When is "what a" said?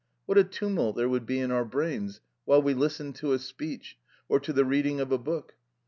0.25-0.43